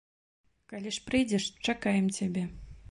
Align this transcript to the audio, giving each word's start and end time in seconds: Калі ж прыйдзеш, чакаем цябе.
Калі 0.71 0.95
ж 0.97 1.03
прыйдзеш, 1.11 1.43
чакаем 1.71 2.13
цябе. 2.19 2.43